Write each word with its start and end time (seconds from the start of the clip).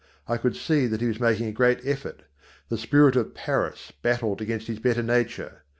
I 0.27 0.37
could 0.37 0.55
see 0.55 0.87
that 0.87 0.99
he 0.99 1.05
was 1.05 1.19
making 1.19 1.45
a 1.45 1.51
great 1.51 1.81
effort. 1.85 2.23
The 2.69 2.77
spirit 2.79 3.15
of 3.15 3.35
Paris 3.35 3.93
battled 4.01 4.41
against 4.41 4.65
his 4.65 4.79
better 4.79 5.03
nature. 5.03 5.61